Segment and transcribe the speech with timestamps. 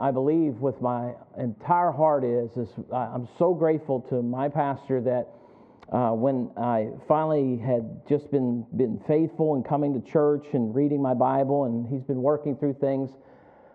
[0.00, 5.28] I believe with my entire heart is, is I'm so grateful to my pastor that
[5.92, 11.00] uh, when I finally had just been, been faithful and coming to church and reading
[11.00, 13.10] my Bible, and he's been working through things.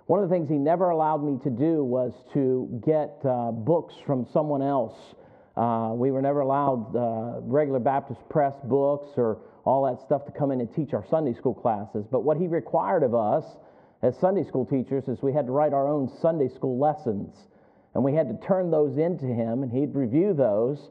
[0.07, 3.94] One of the things he never allowed me to do was to get uh, books
[4.06, 5.16] from someone else.
[5.56, 10.32] Uh, we were never allowed uh, regular Baptist press books or all that stuff to
[10.32, 12.06] come in and teach our Sunday school classes.
[12.12, 13.46] But what he required of us
[14.02, 17.36] as Sunday school teachers is we had to write our own Sunday school lessons.
[17.93, 20.89] And we had to turn those into him, and he'd review those,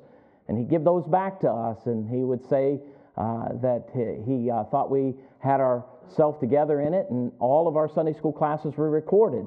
[0.48, 1.78] and he'd give those back to us.
[1.86, 2.78] And he would say
[3.16, 3.88] uh, that
[4.26, 8.32] he, uh, thought we had ourselves together in it, and all of our Sunday school
[8.32, 9.46] classes were recorded.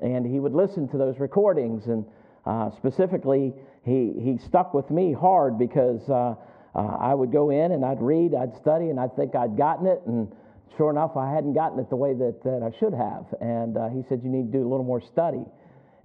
[0.00, 1.86] And he would listen to those recordings.
[1.86, 2.04] And
[2.46, 3.52] uh, specifically,
[3.84, 6.34] he, he stuck with me hard because uh,
[6.74, 9.86] uh, I would go in and I'd read, I'd study, and I'd think I'd gotten
[9.86, 10.02] it.
[10.06, 10.32] And
[10.76, 13.26] sure enough, I hadn't gotten it the way that, that I should have.
[13.40, 15.44] And uh, he said, You need to do a little more study.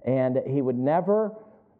[0.04, 1.32] And he would never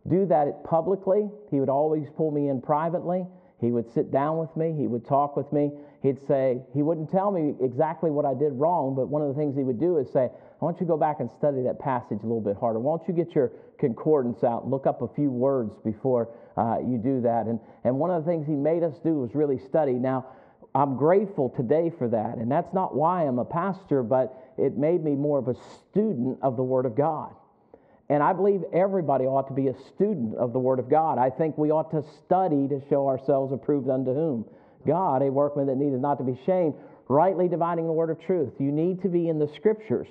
[0.08, 3.25] do that publicly, he would always pull me in privately.
[3.60, 5.70] He would sit down with me, he would talk with me.
[6.03, 9.34] He'd say, he wouldn't tell me exactly what I did wrong, but one of the
[9.34, 10.28] things he would do is say,
[10.62, 12.80] I want you to go back and study that passage a little bit harder.
[12.80, 16.78] Why don't you get your concordance out and look up a few words before uh,
[16.80, 17.47] you do that?
[17.47, 19.92] And, and one of the things he made us do was really study.
[19.92, 20.27] Now,
[20.75, 22.39] I'm grateful today for that.
[22.39, 25.55] And that's not why I'm a pastor, but it made me more of a
[25.91, 27.34] student of the Word of God.
[28.09, 31.19] And I believe everybody ought to be a student of the Word of God.
[31.19, 34.45] I think we ought to study to show ourselves approved unto whom?
[34.87, 36.75] God, a workman that needed not to be shamed,
[37.09, 38.53] rightly dividing the Word of truth.
[38.59, 40.09] You need to be in the Scriptures.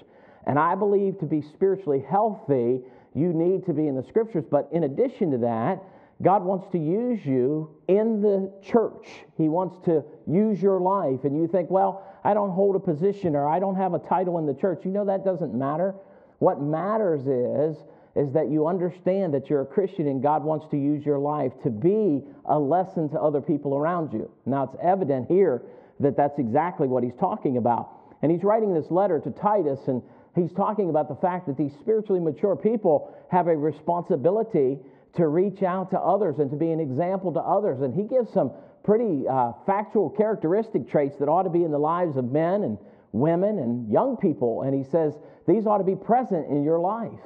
[0.48, 2.82] And I believe to be spiritually healthy,
[3.14, 4.46] you need to be in the Scriptures.
[4.50, 5.84] But in addition to that,
[6.22, 9.08] God wants to use you in the church.
[9.38, 11.24] He wants to use your life.
[11.24, 14.38] And you think, well, I don't hold a position or I don't have a title
[14.38, 14.82] in the church.
[14.86, 15.96] You know that doesn't matter.
[16.40, 17.78] What matters is
[18.16, 21.54] is that you understand that you're a Christian and God wants to use your life
[21.64, 24.30] to be a lesson to other people around you.
[24.46, 25.62] Now it's evident here
[26.02, 27.90] that that's exactly what he's talking about.
[28.22, 30.02] And he's writing this letter to Titus and
[30.36, 34.78] he's talking about the fact that these spiritually mature people have a responsibility
[35.16, 37.82] to reach out to others and to be an example to others.
[37.82, 38.52] And he gives some
[38.84, 42.78] pretty uh, factual characteristic traits that ought to be in the lives of men and
[43.12, 44.64] women and young people.
[44.64, 45.14] And he says
[45.48, 47.20] these ought to be present in your life.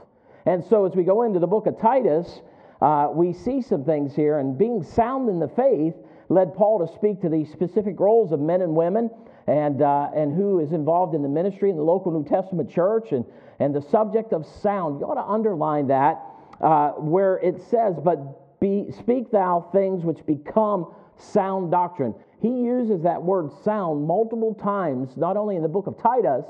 [0.46, 2.42] And so as we go into the book of Titus,
[2.82, 4.40] uh, we see some things here.
[4.40, 5.96] And being sound in the faith
[6.30, 9.10] led Paul to speak to these specific roles of men and women
[9.48, 13.12] and, uh, and who is involved in the ministry in the local New Testament church
[13.12, 13.26] and,
[13.60, 15.00] and the subject of sound.
[15.00, 16.22] You ought to underline that
[16.62, 22.14] uh, where it says, But be, speak thou things which become sound doctrine.
[22.42, 26.46] He uses that word sound multiple times, not only in the book of Titus,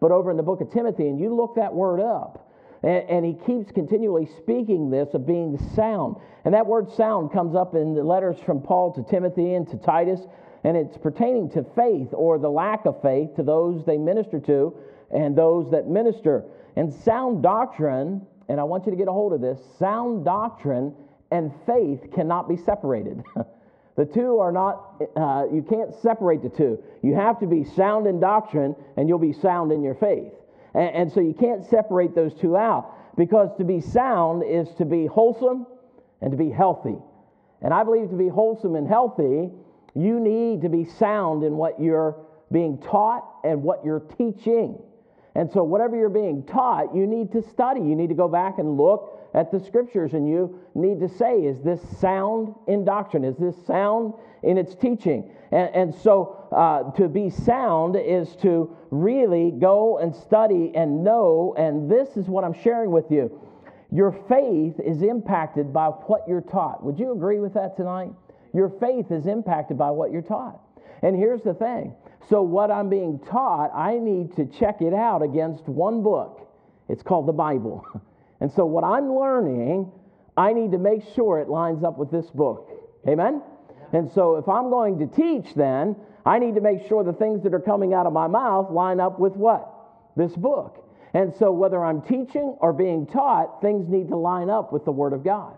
[0.00, 1.08] but over in the book of Timothy.
[1.08, 2.46] And you look that word up.
[2.82, 6.16] And, and, he keeps continually speaking this of being sound.
[6.46, 9.76] And that word sound comes up in the letters from Paul to Timothy and to
[9.76, 10.20] Titus.
[10.64, 14.74] And it's pertaining to faith or the lack of faith to those they minister to
[15.10, 16.44] and those that minister.
[16.76, 20.92] And sound doctrine and I want you to get a hold of this sound doctrine
[21.30, 23.22] and faith cannot be separated.
[24.00, 26.82] the two are not, uh, you can't separate the two.
[27.02, 30.32] You have to be sound in doctrine and you'll be sound in your faith.
[30.72, 34.86] And, and so you can't separate those two out because to be sound is to
[34.86, 35.66] be wholesome
[36.22, 36.96] and to be healthy.
[37.60, 39.50] And I believe to be wholesome and healthy,
[39.94, 42.16] you need to be sound in what you're
[42.50, 44.78] being taught and what you're teaching.
[45.34, 47.80] And so, whatever you're being taught, you need to study.
[47.80, 51.36] You need to go back and look at the scriptures and you need to say,
[51.36, 53.24] is this sound in doctrine?
[53.24, 55.30] Is this sound in its teaching?
[55.52, 61.54] And, and so, uh, to be sound is to really go and study and know.
[61.56, 63.40] And this is what I'm sharing with you.
[63.92, 66.82] Your faith is impacted by what you're taught.
[66.84, 68.12] Would you agree with that tonight?
[68.52, 70.60] Your faith is impacted by what you're taught.
[71.02, 71.94] And here's the thing
[72.28, 76.48] so, what I'm being taught, I need to check it out against one book.
[76.88, 77.86] It's called the Bible.
[78.42, 79.92] And so, what I'm learning,
[80.34, 82.70] I need to make sure it lines up with this book.
[83.06, 83.42] Amen?
[83.92, 85.94] And so, if I'm going to teach, then
[86.24, 88.98] I need to make sure the things that are coming out of my mouth line
[88.98, 89.70] up with what?
[90.16, 90.82] This book.
[91.12, 94.92] And so, whether I'm teaching or being taught, things need to line up with the
[94.92, 95.54] Word of God.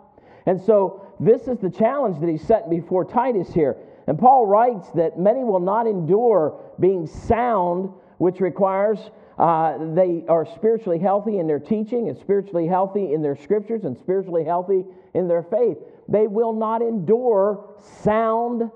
[0.46, 3.76] And so, this is the challenge that he's setting before Titus here.
[4.06, 8.98] And Paul writes that many will not endure being sound, which requires
[9.38, 13.96] uh, they are spiritually healthy in their teaching and spiritually healthy in their scriptures and
[13.98, 14.84] spiritually healthy
[15.14, 15.78] in their faith.
[16.08, 18.70] They will not endure sound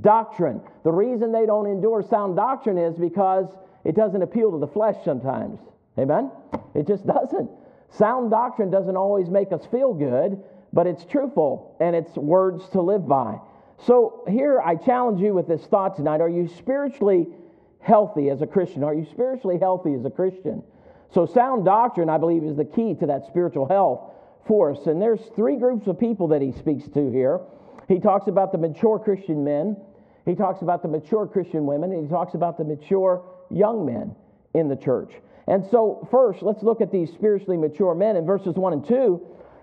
[0.00, 0.60] doctrine.
[0.84, 3.46] The reason they don't endure sound doctrine is because
[3.84, 5.58] it doesn't appeal to the flesh sometimes.
[5.98, 6.30] Amen?
[6.74, 7.50] It just doesn't.
[7.90, 10.42] Sound doctrine doesn't always make us feel good,
[10.72, 13.38] but it's truthful and it's words to live by.
[13.86, 16.20] So here I challenge you with this thought tonight.
[16.20, 17.26] Are you spiritually
[17.80, 18.84] healthy as a Christian?
[18.84, 20.62] Are you spiritually healthy as a Christian?
[21.12, 24.12] So sound doctrine, I believe, is the key to that spiritual health
[24.46, 24.86] for us.
[24.86, 27.40] And there's three groups of people that he speaks to here.
[27.88, 29.76] He talks about the mature Christian men,
[30.24, 34.14] he talks about the mature Christian women, and he talks about the mature young men
[34.54, 35.12] in the church.
[35.48, 38.16] And so, first, let's look at these spiritually mature men.
[38.16, 39.20] In verses 1 and 2,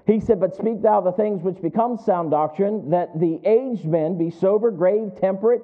[0.10, 4.18] he said, But speak thou the things which become sound doctrine, that the aged men
[4.18, 5.64] be sober, grave, temperate,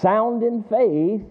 [0.00, 1.22] sound in faith,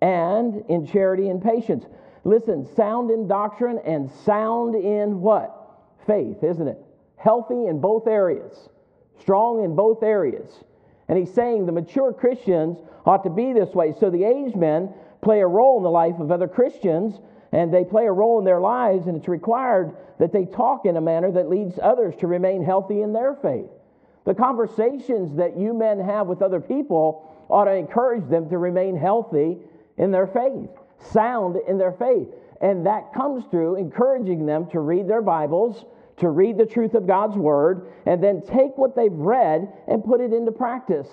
[0.00, 1.86] and in charity and patience.
[2.24, 5.78] Listen, sound in doctrine and sound in what?
[6.06, 6.78] Faith, isn't it?
[7.16, 8.68] Healthy in both areas,
[9.18, 10.64] strong in both areas.
[11.08, 13.94] And he's saying the mature Christians ought to be this way.
[13.98, 14.92] So the aged men
[15.22, 17.20] play a role in the life of other Christians,
[17.54, 20.96] and they play a role in their lives, and it's required that they talk in
[20.96, 23.70] a manner that leads others to remain healthy in their faith.
[24.24, 28.96] The conversations that you men have with other people ought to encourage them to remain
[28.96, 29.58] healthy
[29.98, 30.68] in their faith,
[31.12, 32.26] sound in their faith.
[32.60, 35.84] And that comes through encouraging them to read their Bibles,
[36.16, 40.20] to read the truth of God's Word, and then take what they've read and put
[40.20, 41.06] it into practice.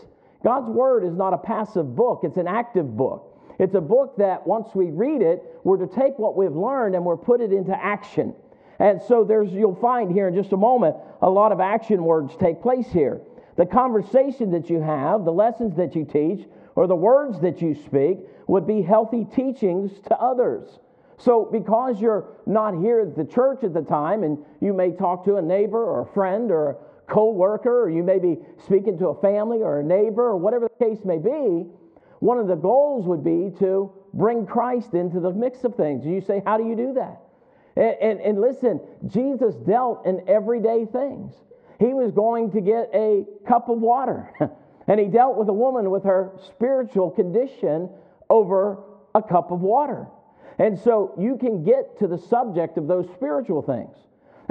[0.43, 3.30] God's Word is not a passive book, it's an active book.
[3.61, 7.05] It's a book that once we read it, we're to take what we've learned and
[7.05, 8.33] we're put it into action.
[8.79, 12.35] And so there's you'll find here in just a moment a lot of action words
[12.39, 13.21] take place here.
[13.57, 17.75] The conversation that you have, the lessons that you teach, or the words that you
[17.75, 18.17] speak
[18.47, 20.79] would be healthy teachings to others.
[21.19, 25.23] So, because you're not here at the church at the time, and you may talk
[25.25, 26.75] to a neighbor or a friend or a
[27.07, 30.67] co worker, or you may be speaking to a family or a neighbor, or whatever
[30.67, 31.67] the case may be,
[32.21, 36.06] one of the goals would be to bring Christ into the mix of things.
[36.06, 37.19] You say, How do you do that?
[37.75, 41.33] And, and, and listen, Jesus dealt in everyday things.
[41.79, 44.31] He was going to get a cup of water,
[44.88, 47.89] and he dealt with a woman with her spiritual condition
[48.29, 48.83] over
[49.15, 50.06] a cup of water.
[50.59, 53.95] And so you can get to the subject of those spiritual things.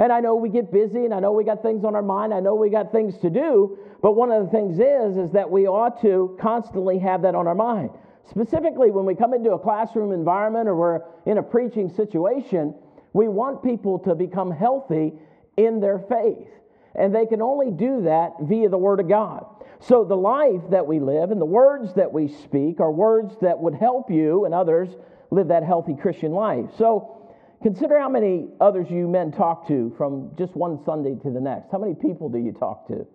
[0.01, 2.33] And I know we get busy and I know we got things on our mind.
[2.33, 5.47] I know we got things to do, but one of the things is is that
[5.47, 7.91] we ought to constantly have that on our mind.
[8.27, 12.73] Specifically when we come into a classroom environment or we're in a preaching situation,
[13.13, 15.13] we want people to become healthy
[15.55, 16.47] in their faith.
[16.95, 19.45] And they can only do that via the Word of God.
[19.81, 23.59] So, the life that we live and the words that we speak are words that
[23.59, 24.89] would help you and others
[25.29, 26.65] live that healthy Christian life.
[26.77, 27.20] So,
[27.61, 31.71] consider how many others you men talk to from just one Sunday to the next.
[31.71, 33.05] How many people do you talk to?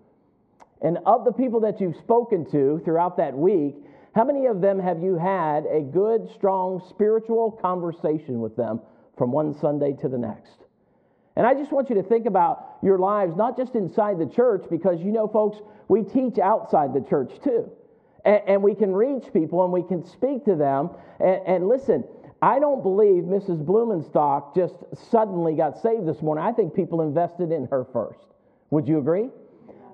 [0.83, 3.75] And of the people that you've spoken to throughout that week,
[4.15, 8.81] how many of them have you had a good, strong spiritual conversation with them
[9.17, 10.59] from one Sunday to the next.
[11.37, 14.65] And I just want you to think about your lives, not just inside the church,
[14.71, 15.59] because you know, folks,
[15.89, 17.71] we teach outside the church too.
[18.25, 20.91] And, and we can reach people and we can speak to them.
[21.21, 22.05] And, and listen,
[22.47, 23.65] I don't believe Mrs.
[23.65, 24.77] Blumenstock just
[25.11, 26.45] suddenly got saved this morning.
[26.45, 28.21] I think people invested in her first.
[28.71, 29.31] Would you agree?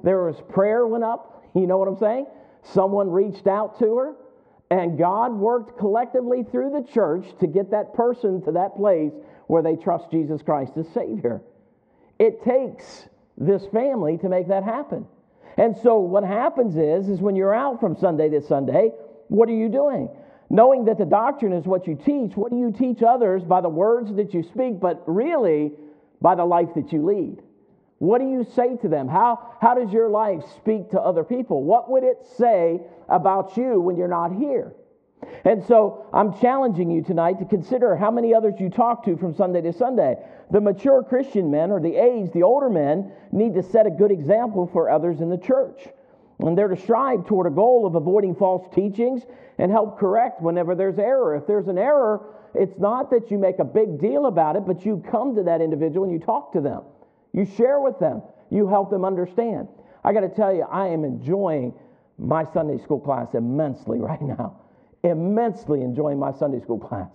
[0.04, 1.42] There was prayer went up.
[1.54, 2.26] You know what I'm saying?
[2.62, 4.16] Someone reached out to her.
[4.70, 9.12] And God worked collectively through the church to get that person to that place
[9.46, 11.40] where they trust Jesus Christ as Savior.
[12.18, 13.08] It takes
[13.38, 15.06] this family to make that happen.
[15.56, 18.90] And so what happens is, is when you're out from Sunday to Sunday,
[19.28, 20.10] what are you doing?
[20.52, 23.70] Knowing that the doctrine is what you teach, what do you teach others by the
[23.70, 25.72] words that you speak, but really
[26.20, 27.42] by the life that you lead?
[27.98, 29.08] What do you say to them?
[29.08, 31.62] How, how does your life speak to other people?
[31.62, 34.74] What would it say about you when you're not here?
[35.46, 39.34] And so I'm challenging you tonight to consider how many others you talk to from
[39.34, 40.16] Sunday to Sunday.
[40.50, 44.10] The mature Christian men, or the aged, the older men, need to set a good
[44.10, 45.88] example for others in the church.
[46.42, 49.22] And they're to strive toward a goal of avoiding false teachings
[49.58, 51.36] and help correct whenever there's error.
[51.36, 54.84] If there's an error, it's not that you make a big deal about it, but
[54.84, 56.82] you come to that individual and you talk to them.
[57.32, 59.68] You share with them, you help them understand.
[60.04, 61.74] I got to tell you, I am enjoying
[62.18, 64.58] my Sunday school class immensely right now.
[65.04, 67.10] Immensely enjoying my Sunday school class.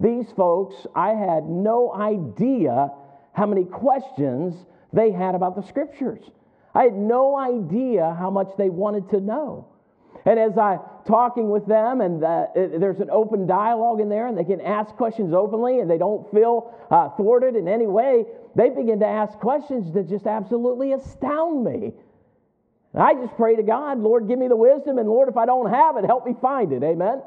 [0.00, 2.90] These folks, I had no idea
[3.34, 4.54] how many questions
[4.92, 6.30] they had about the scriptures.
[6.74, 9.68] I had no idea how much they wanted to know.
[10.24, 14.38] And as I talking with them, and uh, there's an open dialogue in there, and
[14.38, 18.24] they can ask questions openly, and they don't feel uh, thwarted in any way,
[18.54, 21.92] they begin to ask questions that just absolutely astound me.
[22.92, 25.46] And I just pray to God, Lord, give me the wisdom, and Lord, if I
[25.46, 26.84] don't have it, help me find it.
[26.84, 27.20] Amen.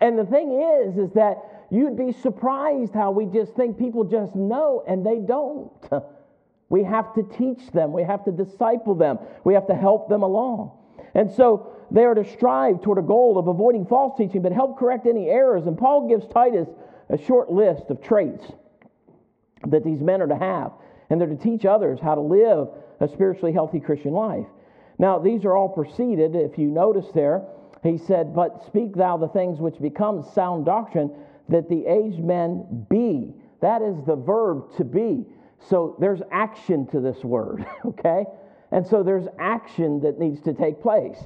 [0.00, 4.34] And the thing is, is that you'd be surprised how we just think people just
[4.36, 5.72] know and they don't.
[6.68, 10.22] We have to teach them, we have to disciple them, we have to help them
[10.22, 10.72] along.
[11.14, 14.78] And so they are to strive toward a goal of avoiding false teaching, but help
[14.78, 15.66] correct any errors.
[15.66, 16.68] And Paul gives Titus
[17.08, 18.44] a short list of traits
[19.66, 20.72] that these men are to have,
[21.08, 22.68] and they're to teach others how to live
[23.00, 24.46] a spiritually healthy Christian life.
[24.98, 27.42] Now, these are all preceded, if you notice there,
[27.82, 31.10] he said, But speak thou the things which become sound doctrine,
[31.48, 33.32] that the aged men be.
[33.60, 35.24] That is the verb to be.
[35.60, 38.24] So there's action to this word, okay?
[38.70, 41.18] And so there's action that needs to take place.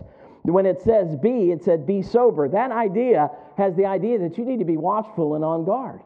[0.42, 2.48] When it says be, it said be sober.
[2.48, 6.00] That idea has the idea that you need to be watchful and on guard.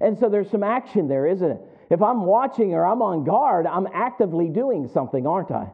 [0.00, 1.60] And so there's some action there, isn't it?
[1.90, 5.70] If I'm watching or I'm on guard, I'm actively doing something, aren't I?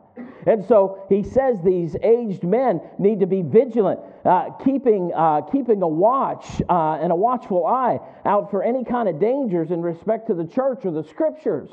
[0.47, 5.83] And so he says these aged men need to be vigilant, uh, keeping, uh, keeping
[5.83, 10.29] a watch uh, and a watchful eye out for any kind of dangers in respect
[10.29, 11.69] to the church or the scriptures.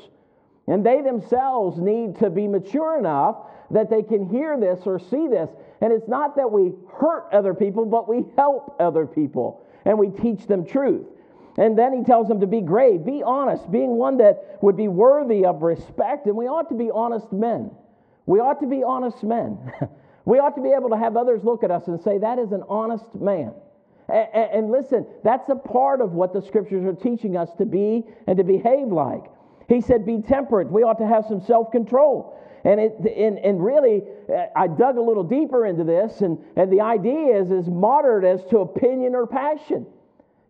[0.66, 3.36] And they themselves need to be mature enough
[3.70, 5.48] that they can hear this or see this.
[5.80, 10.08] And it's not that we hurt other people, but we help other people and we
[10.08, 11.06] teach them truth.
[11.56, 14.88] And then he tells them to be grave, be honest, being one that would be
[14.88, 16.26] worthy of respect.
[16.26, 17.70] And we ought to be honest men.
[18.26, 19.58] We ought to be honest men.
[20.24, 22.52] we ought to be able to have others look at us and say, that is
[22.52, 23.52] an honest man.
[24.08, 28.36] And, listen, that's a part of what the scriptures are teaching us to be and
[28.36, 29.24] to behave like.
[29.66, 30.70] He said, be temperate.
[30.70, 32.38] We ought to have some self control.
[32.64, 36.70] And, it, and, and really, uh, I dug a little deeper into this, and, and
[36.72, 39.86] the idea is, is moderate as to opinion or passion.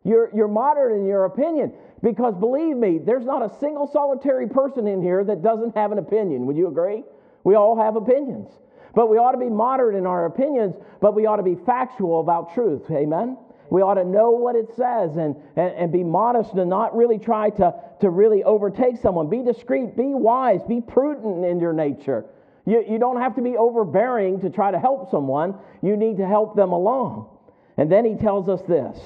[0.04, 1.73] You're, you're moderate in your opinion.
[2.02, 5.99] Because believe me, there's not a single solitary person in here that doesn't have an
[5.99, 6.44] opinion.
[6.46, 7.02] Would you agree?
[7.44, 8.49] We all have opinions.
[8.94, 12.20] But we ought to be moderate in our opinions, but we ought to be factual
[12.20, 12.82] about truth.
[12.90, 13.38] Amen?
[13.70, 17.18] We ought to know what it says and, and, and be modest and not really
[17.18, 19.30] try to, to really overtake someone.
[19.30, 22.26] Be discreet, be wise, be prudent in your nature.
[22.66, 26.26] You, you don't have to be overbearing to try to help someone, you need to
[26.26, 27.28] help them along.
[27.76, 28.99] And then he tells us this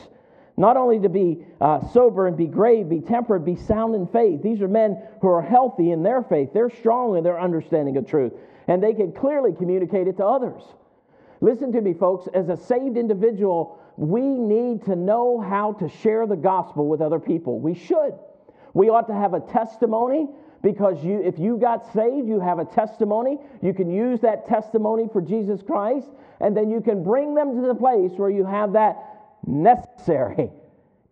[0.59, 4.43] not only to be uh, sober and be grave, be temperate, be sound in faith.
[4.43, 6.51] These are men who are healthy in their faith.
[6.53, 8.33] They're strong in their understanding of truth,
[8.67, 10.63] and they can clearly communicate it to others.
[11.41, 12.29] Listen to me, folks.
[12.35, 17.21] As a saved individual, we need to know how to share the gospel with other
[17.21, 17.61] people.
[17.61, 18.19] We should.
[18.75, 20.29] We ought to have a testimony
[20.63, 23.39] because you, if you got saved, you have a testimony.
[23.63, 26.09] You can use that testimony for Jesus Christ,
[26.41, 28.97] and then you can bring them to the place where you have that
[29.47, 30.51] necessary,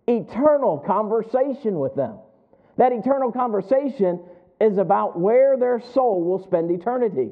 [0.06, 2.18] eternal conversation with them.
[2.76, 4.21] That eternal conversation
[4.61, 7.30] is about where their soul will spend eternity.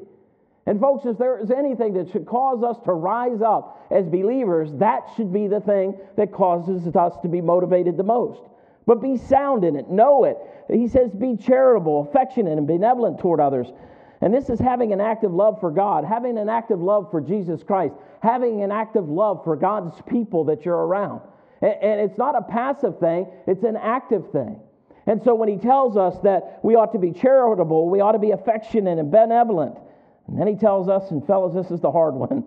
[0.67, 4.71] And, folks, if there is anything that should cause us to rise up as believers,
[4.73, 8.41] that should be the thing that causes us to be motivated the most.
[8.87, 10.37] But be sound in it, know it.
[10.71, 13.67] He says, be charitable, affectionate, and benevolent toward others.
[14.21, 17.63] And this is having an active love for God, having an active love for Jesus
[17.63, 21.21] Christ, having an active love for God's people that you're around.
[21.61, 24.59] And it's not a passive thing, it's an active thing.
[25.07, 28.19] And so when he tells us that we ought to be charitable, we ought to
[28.19, 29.77] be affectionate and benevolent,
[30.27, 32.43] and then he tells us, and fellas, this is the hard one.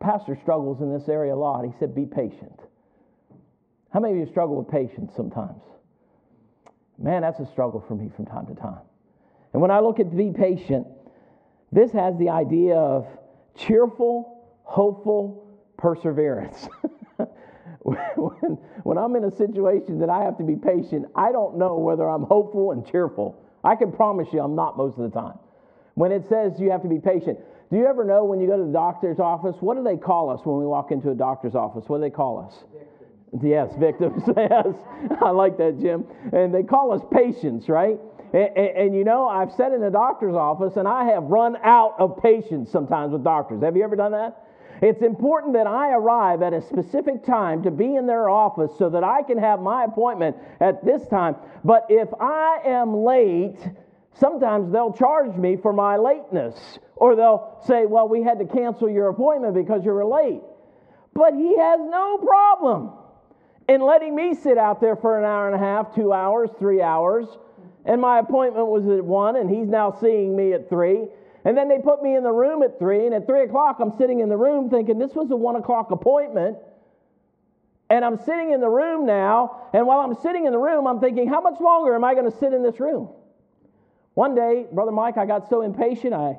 [0.00, 1.64] Pastor struggles in this area a lot.
[1.64, 2.60] He said, Be patient.
[3.92, 5.62] How many of you struggle with patience sometimes?
[6.98, 8.80] Man, that's a struggle for me from time to time.
[9.54, 10.86] And when I look at be patient,
[11.72, 13.06] this has the idea of
[13.56, 16.68] cheerful, hopeful perseverance.
[17.78, 21.76] when, when I'm in a situation that I have to be patient, I don't know
[21.78, 23.40] whether I'm hopeful and cheerful.
[23.62, 25.38] I can promise you I'm not most of the time.
[25.94, 27.38] When it says you have to be patient,
[27.70, 30.30] do you ever know when you go to the doctor's office, what do they call
[30.30, 31.84] us when we walk into a doctor's office?
[31.86, 32.64] What do they call us?
[32.72, 33.44] Victims.
[33.44, 34.22] Yes, victims.
[34.36, 34.66] yes.
[35.22, 36.04] I like that, Jim.
[36.32, 37.98] And they call us patients, right?
[38.34, 41.56] And, and, and, you know, I've sat in a doctor's office and I have run
[41.62, 43.62] out of patience sometimes with doctors.
[43.62, 44.42] Have you ever done that?
[44.82, 48.90] It's important that I arrive at a specific time to be in their office so
[48.90, 51.36] that I can have my appointment at this time.
[51.62, 53.56] But if I am late,
[54.18, 56.80] sometimes they'll charge me for my lateness.
[56.96, 60.42] Or they'll say, well, we had to cancel your appointment because you were late.
[61.14, 62.90] But he has no problem
[63.68, 66.82] in letting me sit out there for an hour and a half, two hours, three
[66.82, 67.28] hours
[67.84, 71.06] and my appointment was at one, and he's now seeing me at three.
[71.44, 73.96] And then they put me in the room at three, and at three o'clock, I'm
[73.98, 76.56] sitting in the room thinking this was a one o'clock appointment.
[77.90, 81.00] And I'm sitting in the room now, and while I'm sitting in the room, I'm
[81.00, 83.10] thinking, how much longer am I going to sit in this room?
[84.14, 86.38] One day, Brother Mike, I got so impatient, I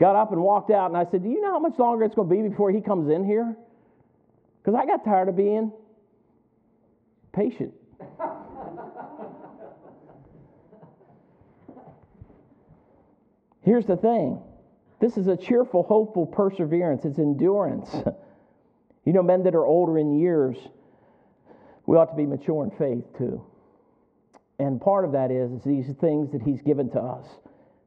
[0.00, 2.14] got up and walked out, and I said, Do you know how much longer it's
[2.14, 3.54] going to be before he comes in here?
[4.62, 5.72] Because I got tired of being
[7.32, 7.74] patient.
[13.66, 14.40] Here's the thing
[15.00, 17.90] this is a cheerful, hopeful perseverance, it's endurance.
[19.04, 20.56] You know, men that are older in years,
[21.86, 23.40] we ought to be mature in faith too.
[24.58, 27.24] And part of that is, is these things that He's given to us.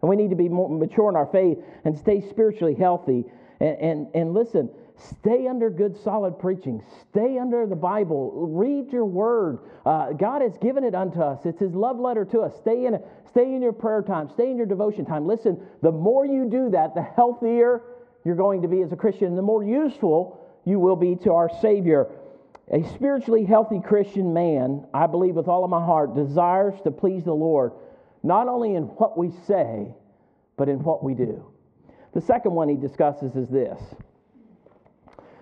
[0.01, 3.25] And we need to be more mature in our faith and stay spiritually healthy.
[3.59, 6.83] And, and, and listen, stay under good, solid preaching.
[7.09, 8.31] Stay under the Bible.
[8.51, 9.59] Read your word.
[9.85, 11.45] Uh, God has given it unto us.
[11.45, 12.55] It's His love letter to us.
[12.59, 13.07] Stay in it.
[13.29, 14.29] Stay in your prayer time.
[14.29, 15.25] Stay in your devotion time.
[15.27, 17.81] Listen, the more you do that, the healthier
[18.25, 21.49] you're going to be as a Christian, the more useful you will be to our
[21.61, 22.07] Savior.
[22.71, 27.23] A spiritually healthy Christian man, I believe with all of my heart, desires to please
[27.23, 27.71] the Lord,
[28.21, 29.87] not only in what we say,
[30.57, 31.45] but in what we do.
[32.13, 33.79] The second one he discusses is this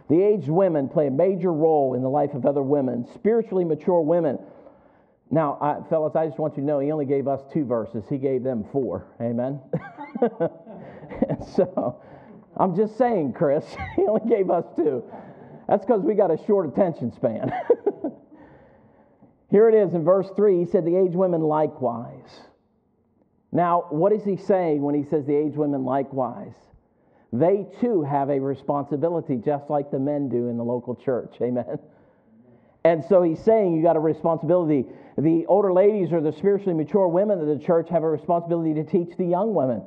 [0.10, 4.02] the aged women play a major role in the life of other women, spiritually mature
[4.02, 4.40] women.
[5.30, 8.06] Now, I, fellas, I just want you to know he only gave us two verses.
[8.10, 9.08] He gave them four.
[9.20, 9.60] Amen.
[11.56, 12.02] so,
[12.56, 15.04] I'm just saying, Chris, he only gave us two.
[15.68, 17.52] That's because we got a short attention span.
[19.50, 20.60] Here it is in verse 3.
[20.60, 22.42] He said, The aged women likewise.
[23.52, 26.54] Now, what is he saying when he says the aged women likewise?
[27.34, 31.36] They too have a responsibility, just like the men do in the local church.
[31.42, 31.80] Amen.
[32.84, 34.86] And so he's saying you got a responsibility.
[35.18, 38.84] The older ladies or the spiritually mature women of the church have a responsibility to
[38.84, 39.84] teach the young women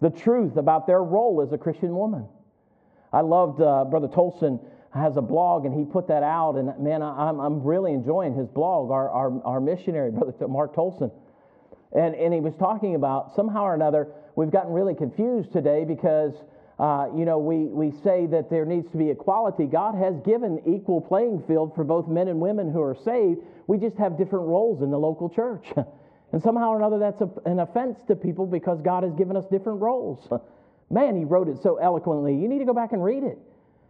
[0.00, 2.26] the truth about their role as a Christian woman.
[3.12, 4.60] I loved uh, Brother Tolson
[4.96, 8.48] has a blog and he put that out and man I'm, I'm really enjoying his
[8.48, 11.10] blog our, our, our missionary brother mark tolson
[11.92, 16.32] and, and he was talking about somehow or another we've gotten really confused today because
[16.78, 20.60] uh, you know we, we say that there needs to be equality god has given
[20.66, 24.46] equal playing field for both men and women who are saved we just have different
[24.46, 25.66] roles in the local church
[26.32, 29.44] And somehow or another, that's a, an offense to people because God has given us
[29.50, 30.28] different roles.
[30.90, 32.34] Man, he wrote it so eloquently.
[32.34, 33.38] You need to go back and read it.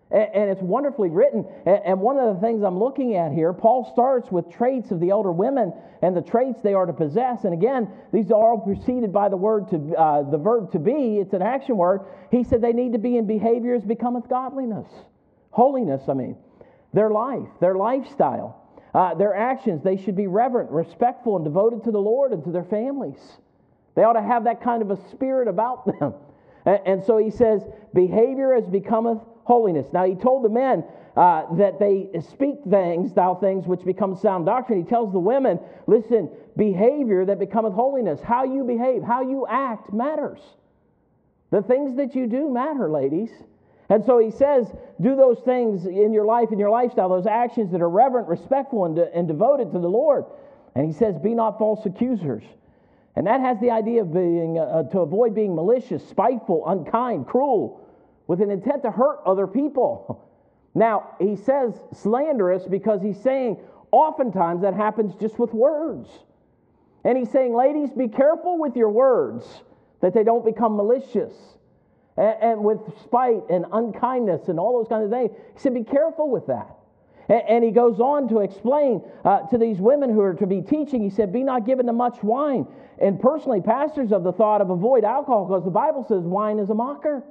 [0.09, 1.45] And, it's wonderfully written.
[1.67, 5.11] And, one of the things I'm looking at here, Paul starts with traits of the
[5.11, 7.43] elder women and the traits they are to possess.
[7.43, 11.19] And again, these are all preceded by the word to uh, the verb to be.
[11.19, 12.03] It's an action word.
[12.31, 14.87] He said they need to be in behaviors becometh godliness,
[15.51, 16.03] holiness.
[16.09, 16.37] I mean,
[16.93, 18.63] their life, their lifestyle.
[18.95, 22.51] Uh, their actions, they should be reverent, respectful, and devoted to the Lord and to
[22.51, 23.21] their families.
[23.95, 26.15] They ought to have that kind of a spirit about them.
[26.65, 29.87] And, and so he says, behavior as becometh holiness.
[29.93, 30.85] Now he told the men
[31.17, 34.83] uh, that they speak things, thou things, which become sound doctrine.
[34.83, 38.21] He tells the women, listen, behavior that becometh holiness.
[38.21, 40.41] How you behave, how you act matters.
[41.51, 43.31] The things that you do matter, ladies.
[43.89, 44.67] And so he says,
[45.01, 48.85] do those things in your life, in your lifestyle, those actions that are reverent, respectful,
[48.85, 50.25] and, de- and devoted to the Lord.
[50.75, 52.43] And he says, be not false accusers.
[53.15, 57.86] And that has the idea of being, uh, to avoid being malicious, spiteful, unkind, cruel,
[58.27, 60.23] with an intent to hurt other people.
[60.77, 63.57] Now, he says slanderous because he's saying
[63.93, 66.07] oftentimes that happens just with words.
[67.03, 69.63] And he's saying, ladies, be careful with your words
[70.03, 71.33] that they don't become malicious
[72.17, 75.31] and, and with spite and unkindness and all those kinds of things.
[75.55, 76.77] He said, Be careful with that.
[77.29, 80.61] And, and he goes on to explain uh, to these women who are to be
[80.61, 82.67] teaching, he said, Be not given to much wine.
[83.01, 86.71] And personally, pastors of the thought of avoid alcohol because the Bible says wine is
[86.71, 87.23] a mocker.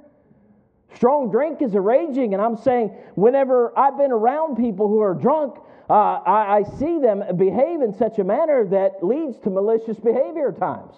[0.94, 2.34] Strong drink is a raging.
[2.34, 5.58] And I'm saying, whenever I've been around people who are drunk,
[5.90, 10.50] uh, I, I see them behave in such a manner that leads to malicious behavior
[10.50, 10.96] at times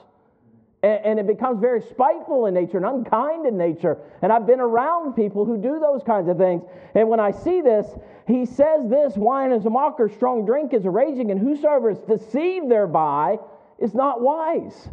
[0.84, 3.98] and, it becomes very spiteful in nature and unkind in nature.
[4.22, 6.64] And I've been around people who do those kinds of things.
[6.96, 7.88] And when I see this,
[8.28, 12.00] he says this wine is a mocker, strong drink is a raging, and whosoever is
[12.00, 13.38] deceived thereby
[13.80, 14.90] is not wise.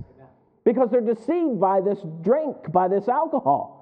[0.65, 3.74] Because they're deceived by this drink, by this alcohol.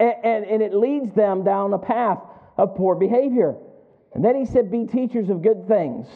[0.00, 2.18] And, and, and it leads them down a path
[2.56, 3.54] of poor behavior.
[4.14, 6.06] And then he said, Be teachers of good things,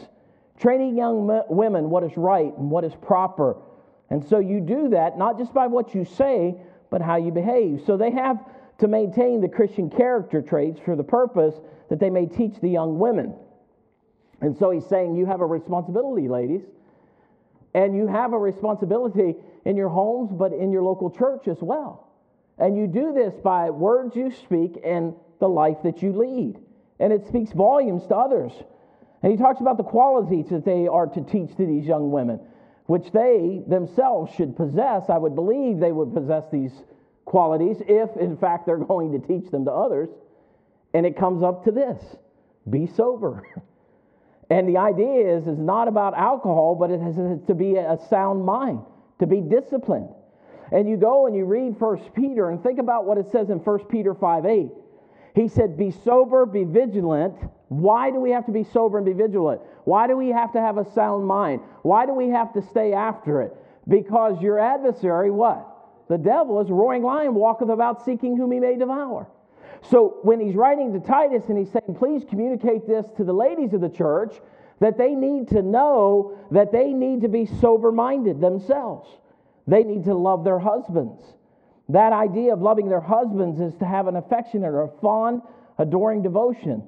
[0.60, 3.56] training young women what is right and what is proper
[4.10, 6.56] and so you do that not just by what you say,
[6.90, 7.82] but how you behave.
[7.86, 8.38] So they have
[8.78, 11.54] to maintain the Christian character traits for the purpose
[11.90, 13.34] that they may teach the young women.
[14.40, 16.62] And so he's saying you have a responsibility, ladies.
[17.74, 22.07] And you have a responsibility in your homes, but in your local church as well.
[22.58, 26.58] And you do this by words you speak and the life that you lead.
[26.98, 28.52] And it speaks volumes to others.
[29.22, 32.40] And he talks about the qualities that they are to teach to these young women
[32.88, 35.10] which they themselves should possess.
[35.10, 36.72] I would believe they would possess these
[37.26, 40.08] qualities if, in fact, they're going to teach them to others.
[40.94, 42.02] And it comes up to this
[42.68, 43.44] be sober.
[44.50, 47.16] And the idea is, is not about alcohol, but it has
[47.48, 48.80] to be a sound mind,
[49.18, 50.08] to be disciplined.
[50.72, 53.60] And you go and you read First Peter and think about what it says in
[53.60, 54.68] First Peter 5 8.
[55.34, 57.34] He said, Be sober, be vigilant.
[57.68, 59.60] Why do we have to be sober and be vigilant?
[59.84, 61.60] Why do we have to have a sound mind?
[61.82, 63.56] Why do we have to stay after it?
[63.86, 65.66] Because your adversary, what?
[66.08, 69.28] The devil is a roaring lion, walketh about seeking whom he may devour.
[69.82, 73.74] So when he's writing to Titus and he's saying, please communicate this to the ladies
[73.74, 74.34] of the church,
[74.80, 79.08] that they need to know that they need to be sober minded themselves.
[79.68, 81.20] They need to love their husbands.
[81.90, 85.42] That idea of loving their husbands is to have an affectionate or a fond,
[85.76, 86.82] adoring devotion.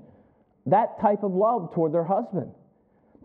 [0.65, 2.53] That type of love toward their husband.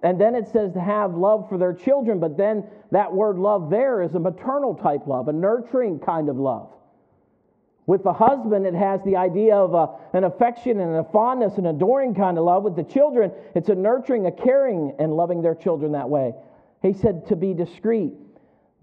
[0.03, 3.69] And then it says to have love for their children, but then that word love
[3.69, 6.69] there is a maternal type love, a nurturing kind of love.
[7.87, 11.67] With the husband, it has the idea of a, an affection and a fondness and
[11.67, 12.63] adoring kind of love.
[12.63, 16.33] With the children, it's a nurturing, a caring, and loving their children that way.
[16.81, 18.13] He said to be discreet.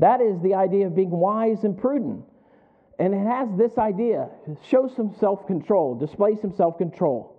[0.03, 2.25] That is the idea of being wise and prudent.
[2.99, 4.29] And it has this idea
[4.67, 7.37] show some self control, display some self control.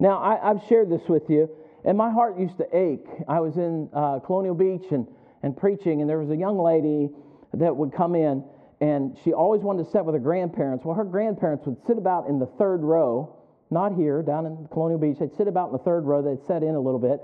[0.00, 1.48] Now, I, have shared this with you,
[1.84, 3.06] and my heart used to ache.
[3.28, 5.06] I was in uh, Colonial Beach and,
[5.44, 7.08] and preaching, and there was a young lady
[7.54, 8.42] that would come in
[8.80, 10.84] and she always wanted to sit with her grandparents.
[10.84, 13.32] Well, her grandparents would sit about in the third row,
[13.70, 15.18] not here, down in Colonial Beach.
[15.20, 17.20] They'd sit about in the third row, they'd set in a little bit.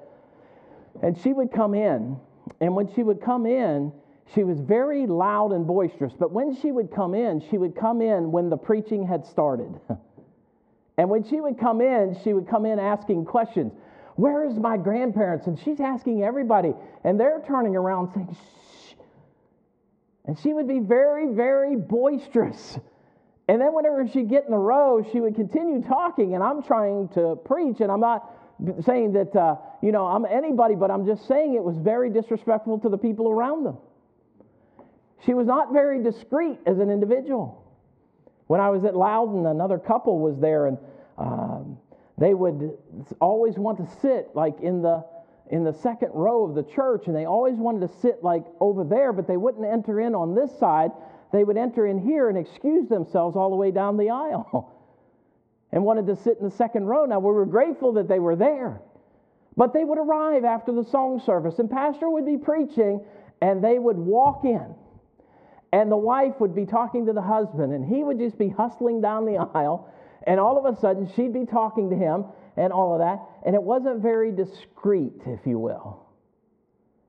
[1.03, 2.17] And she would come in,
[2.61, 3.93] and when she would come in,
[4.35, 6.13] she was very loud and boisterous.
[6.19, 9.81] But when she would come in, she would come in when the preaching had started.
[10.99, 13.73] and when she would come in, she would come in asking questions.
[14.17, 15.47] Where is my grandparents?
[15.47, 16.75] And she's asking everybody.
[17.05, 18.95] And they're turning around saying, shh.
[20.27, 22.79] and she would be very, very boisterous.
[23.47, 27.09] And then whenever she'd get in the row, she would continue talking, and I'm trying
[27.15, 28.31] to preach, and I'm not
[28.85, 32.79] saying that, uh, you know, I'm anybody, but I'm just saying it was very disrespectful
[32.81, 33.79] to the people around them.
[35.25, 37.65] She was not very discreet as an individual.
[38.47, 40.79] When I was at Loudon, another couple was there, and
[41.19, 41.79] um,
[42.17, 42.77] they would
[43.21, 45.05] always want to sit like in the
[45.51, 48.85] in the second row of the church, and they always wanted to sit like over
[48.85, 50.91] there, but they wouldn't enter in on this side.
[51.33, 54.75] They would enter in here and excuse themselves all the way down the aisle
[55.73, 57.07] and wanted to sit in the second row.
[57.07, 58.81] Now, we were grateful that they were there,
[59.57, 63.05] but they would arrive after the song service, and Pastor would be preaching,
[63.41, 64.75] and they would walk in.
[65.73, 69.01] And the wife would be talking to the husband, and he would just be hustling
[69.01, 69.93] down the aisle.
[70.27, 72.25] And all of a sudden, she'd be talking to him,
[72.57, 73.21] and all of that.
[73.45, 76.07] And it wasn't very discreet, if you will.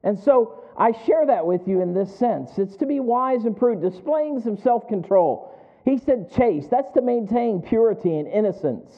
[0.04, 2.52] And so I share that with you in this sense.
[2.58, 5.56] It's to be wise and prudent, displaying some self control.
[5.86, 6.70] He said chaste.
[6.70, 8.92] That's to maintain purity and innocence.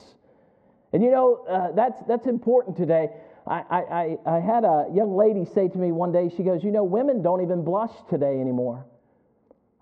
[0.94, 3.10] And you know, uh, that's, that's important today.
[3.48, 6.72] I, I, I had a young lady say to me one day, she goes, You
[6.72, 8.86] know, women don't even blush today anymore.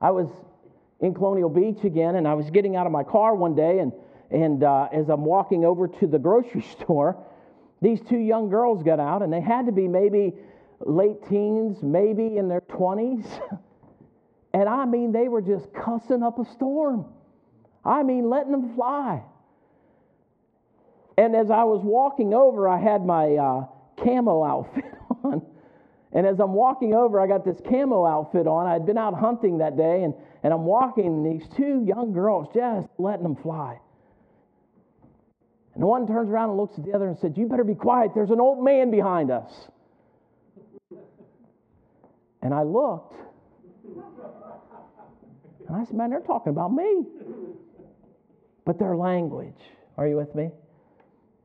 [0.02, 0.28] I was
[1.00, 3.92] in Colonial Beach again, and I was getting out of my car one day, and
[4.32, 7.18] and uh, as I'm walking over to the grocery store,
[7.82, 10.34] these two young girls got out, and they had to be maybe
[10.80, 13.26] late teens, maybe in their 20s.
[14.52, 17.06] And I mean, they were just cussing up a storm.
[17.86, 19.22] I mean, letting them fly.
[21.18, 23.66] And as I was walking over, I had my uh,
[23.98, 24.86] camo outfit
[25.24, 25.46] on.
[26.12, 28.66] And as I'm walking over, I got this camo outfit on.
[28.66, 32.48] I'd been out hunting that day, and, and I'm walking, and these two young girls
[32.54, 33.80] just letting them fly.
[35.76, 38.12] And one turns around and looks at the other and said, You better be quiet.
[38.16, 39.52] There's an old man behind us.
[42.42, 43.16] And I looked.
[45.68, 47.06] And I said, Man, they're talking about me.
[48.66, 49.60] But their language,
[49.96, 50.50] are you with me?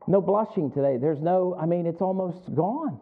[0.07, 0.97] No blushing today.
[0.97, 2.99] There's no, I mean, it's almost gone.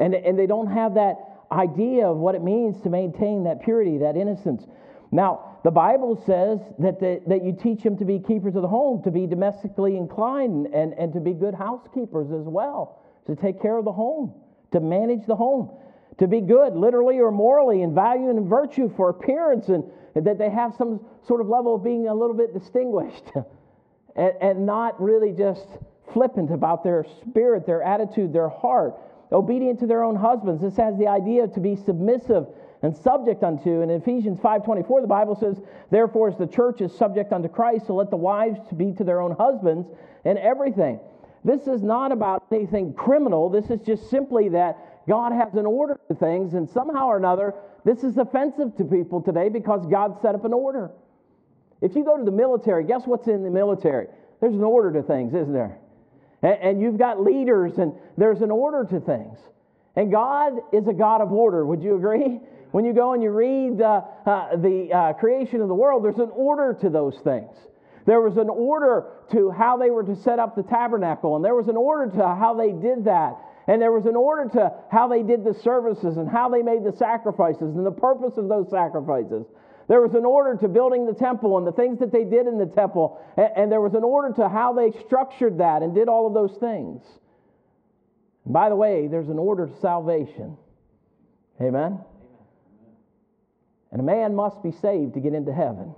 [0.00, 1.16] And, and they don't have that
[1.52, 4.64] idea of what it means to maintain that purity, that innocence.
[5.12, 8.68] Now, the Bible says that, the, that you teach them to be keepers of the
[8.68, 13.60] home, to be domestically inclined, and, and to be good housekeepers as well, to take
[13.60, 14.32] care of the home,
[14.72, 15.70] to manage the home,
[16.18, 19.84] to be good, literally or morally, in value and in virtue for appearance, and,
[20.14, 23.30] that they have some sort of level of being a little bit distinguished,
[24.16, 25.66] and, and not really just
[26.12, 28.94] flippant about their spirit, their attitude, their heart.
[29.32, 30.60] Obedient to their own husbands.
[30.60, 32.46] This has the idea to be submissive
[32.82, 33.82] and subject unto.
[33.82, 37.94] In Ephesians 5.24, the Bible says, Therefore, as the church is subject unto Christ, so
[37.94, 39.88] let the wives be to their own husbands
[40.24, 40.98] in everything.
[41.44, 43.48] This is not about anything criminal.
[43.48, 47.54] This is just simply that God has an order to things, and somehow or another,
[47.84, 50.90] this is offensive to people today because God set up an order.
[51.80, 54.08] If you go to the military, guess what's in the military?
[54.40, 55.78] There's an order to things, isn't there?
[56.42, 59.38] And, and you've got leaders, and there's an order to things.
[59.96, 61.66] And God is a God of order.
[61.66, 62.40] Would you agree?
[62.70, 66.18] When you go and you read uh, uh, the uh, creation of the world, there's
[66.18, 67.50] an order to those things.
[68.06, 71.54] There was an order to how they were to set up the tabernacle, and there
[71.54, 73.36] was an order to how they did that.
[73.66, 76.82] And there was an order to how they did the services and how they made
[76.82, 79.46] the sacrifices and the purpose of those sacrifices.
[79.90, 82.58] There was an order to building the temple and the things that they did in
[82.58, 83.20] the temple.
[83.36, 86.32] And, and there was an order to how they structured that and did all of
[86.32, 87.02] those things.
[88.44, 90.56] And by the way, there's an order to salvation.
[91.60, 91.98] Amen?
[93.90, 95.92] And a man must be saved to get into heaven.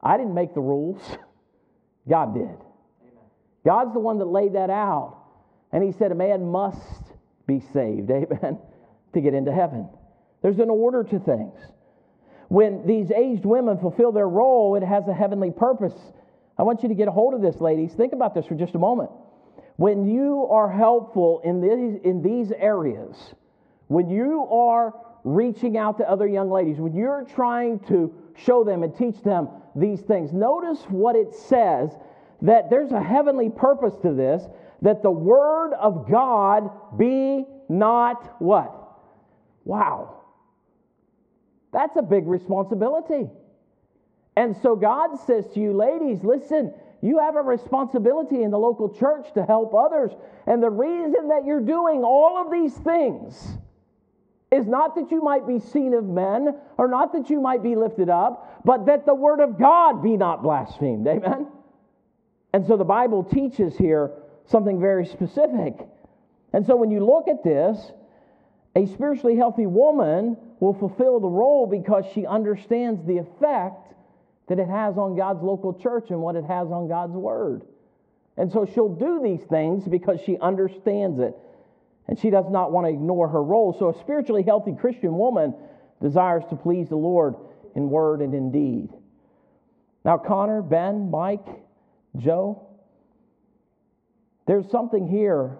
[0.00, 1.02] I didn't make the rules,
[2.08, 2.58] God did.
[3.66, 5.18] God's the one that laid that out.
[5.72, 7.02] And He said a man must
[7.44, 8.56] be saved, amen,
[9.14, 9.88] to get into heaven.
[10.42, 11.58] There's an order to things.
[12.54, 16.12] When these aged women fulfill their role, it has a heavenly purpose.
[16.56, 17.94] I want you to get a hold of this, ladies.
[17.94, 19.10] Think about this for just a moment.
[19.74, 23.34] When you are helpful in these, in these areas,
[23.88, 28.84] when you are reaching out to other young ladies, when you're trying to show them
[28.84, 31.90] and teach them these things, notice what it says
[32.40, 34.44] that there's a heavenly purpose to this,
[34.80, 38.96] that the word of God be not what?
[39.64, 40.20] Wow.
[41.74, 43.28] That's a big responsibility.
[44.36, 48.88] And so God says to you, ladies, listen, you have a responsibility in the local
[48.88, 50.12] church to help others.
[50.46, 53.58] And the reason that you're doing all of these things
[54.50, 57.74] is not that you might be seen of men or not that you might be
[57.74, 61.06] lifted up, but that the word of God be not blasphemed.
[61.06, 61.48] Amen?
[62.52, 64.12] And so the Bible teaches here
[64.46, 65.74] something very specific.
[66.52, 67.92] And so when you look at this,
[68.76, 73.94] a spiritually healthy woman will fulfill the role because she understands the effect
[74.48, 77.62] that it has on God's local church and what it has on God's word.
[78.36, 81.34] And so she'll do these things because she understands it
[82.06, 83.74] and she does not want to ignore her role.
[83.78, 85.54] So, a spiritually healthy Christian woman
[86.02, 87.34] desires to please the Lord
[87.74, 88.90] in word and in deed.
[90.04, 91.46] Now, Connor, Ben, Mike,
[92.16, 92.68] Joe,
[94.46, 95.56] there's something here,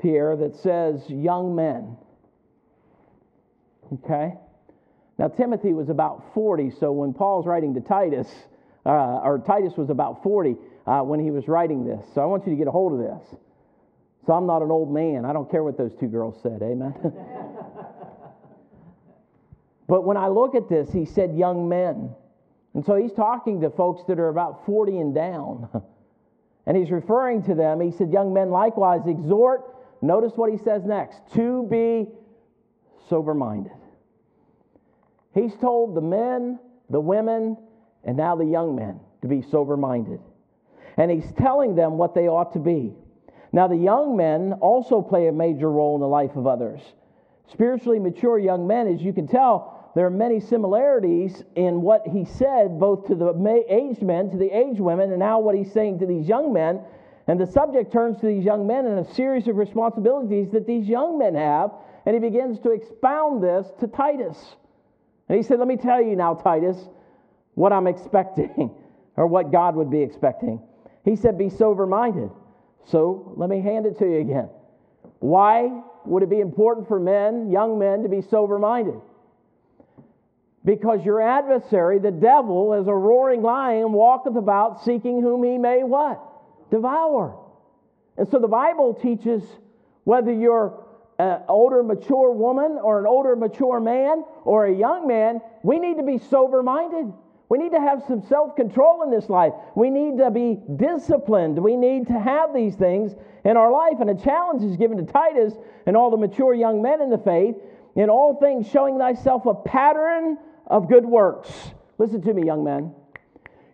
[0.00, 1.96] Pierre, that says young men.
[3.92, 4.34] Okay?
[5.18, 8.28] Now, Timothy was about 40, so when Paul's writing to Titus,
[8.84, 12.04] uh, or Titus was about 40 uh, when he was writing this.
[12.14, 13.38] So I want you to get a hold of this.
[14.26, 15.24] So I'm not an old man.
[15.24, 16.60] I don't care what those two girls said.
[16.62, 16.94] Amen.
[19.88, 22.14] but when I look at this, he said young men.
[22.74, 25.68] And so he's talking to folks that are about 40 and down.
[26.66, 27.80] And he's referring to them.
[27.80, 32.08] He said, Young men likewise exhort, notice what he says next, to be
[33.08, 33.72] sober minded.
[35.34, 36.58] He's told the men,
[36.90, 37.56] the women,
[38.04, 40.20] and now the young men to be sober minded.
[40.96, 42.94] And he's telling them what they ought to be.
[43.52, 46.80] Now, the young men also play a major role in the life of others.
[47.50, 52.24] Spiritually mature young men, as you can tell, there are many similarities in what he
[52.24, 56.00] said, both to the aged men, to the aged women, and now what he's saying
[56.00, 56.80] to these young men.
[57.28, 60.86] And the subject turns to these young men and a series of responsibilities that these
[60.86, 61.70] young men have,
[62.06, 64.56] and he begins to expound this to Titus.
[65.28, 66.76] And he said, Let me tell you now, Titus,
[67.54, 68.70] what I'm expecting,
[69.16, 70.60] or what God would be expecting.
[71.04, 72.30] He said, Be sober minded.
[72.86, 74.50] So let me hand it to you again.
[75.20, 75.70] Why
[76.04, 79.00] would it be important for men, young men, to be sober minded?
[80.64, 85.82] Because your adversary, the devil, as a roaring lion, walketh about seeking whom he may
[85.82, 86.22] what?
[86.70, 87.38] Devour.
[88.16, 89.42] And so the Bible teaches
[90.04, 90.83] whether you're
[91.18, 95.96] an older, mature woman or an older, mature man or a young man, we need
[95.96, 97.12] to be sober minded.
[97.48, 99.52] We need to have some self control in this life.
[99.76, 101.58] We need to be disciplined.
[101.58, 104.00] We need to have these things in our life.
[104.00, 105.54] And a challenge is given to Titus
[105.86, 107.56] and all the mature young men in the faith
[107.94, 111.50] in all things, showing thyself a pattern of good works.
[111.98, 112.92] Listen to me, young men.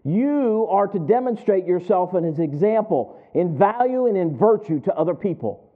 [0.05, 5.15] You are to demonstrate yourself as an example in value and in virtue to other
[5.15, 5.70] people.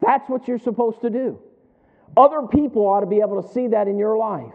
[0.00, 1.40] That's what you're supposed to do.
[2.16, 4.54] Other people ought to be able to see that in your life.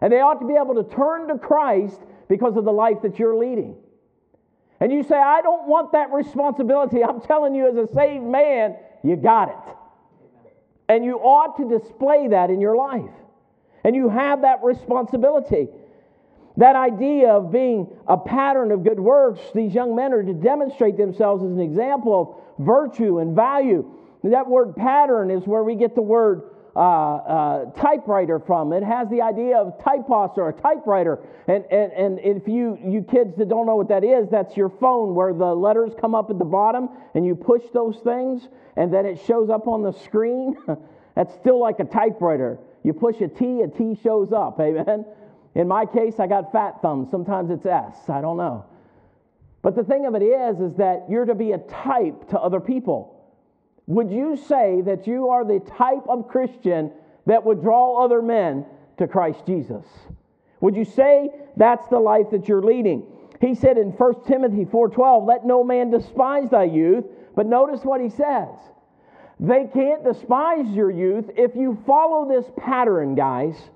[0.00, 3.18] And they ought to be able to turn to Christ because of the life that
[3.18, 3.76] you're leading.
[4.80, 7.04] And you say, I don't want that responsibility.
[7.08, 9.76] I'm telling you, as a saved man, you got it.
[10.88, 13.14] And you ought to display that in your life.
[13.84, 15.68] And you have that responsibility.
[16.56, 20.96] That idea of being a pattern of good works, these young men are to demonstrate
[20.96, 23.88] themselves as an example of virtue and value.
[24.22, 26.42] That word pattern is where we get the word
[26.74, 28.72] uh, uh, typewriter from.
[28.72, 31.18] It has the idea of typos or a typewriter.
[31.48, 34.70] And, and, and if you, you kids that don't know what that is, that's your
[34.70, 38.92] phone where the letters come up at the bottom and you push those things and
[38.92, 40.56] then it shows up on the screen.
[41.14, 42.58] that's still like a typewriter.
[42.84, 44.58] You push a T, a T shows up.
[44.60, 45.04] Amen.
[45.54, 47.10] In my case, I got fat thumbs.
[47.10, 48.08] Sometimes it's S.
[48.08, 48.64] I don't know.
[49.60, 52.60] But the thing of it is, is that you're to be a type to other
[52.60, 53.21] people.
[53.86, 56.90] Would you say that you are the type of Christian
[57.26, 58.64] that would draw other men
[58.98, 59.84] to Christ Jesus?
[60.60, 63.04] Would you say that's the life that you're leading?
[63.40, 68.00] He said in 1 Timothy 4:12, "Let no man despise thy youth." But notice what
[68.00, 68.48] he says.
[69.40, 73.70] They can't despise your youth if you follow this pattern, guys.